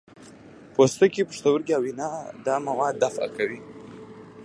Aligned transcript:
پوستکی، 0.73 1.23
پښتورګي 1.29 1.73
او 1.77 1.83
ینه 1.89 2.09
دا 2.45 2.55
مواد 2.67 2.93
دفع 3.03 3.27
کوي. 3.35 3.59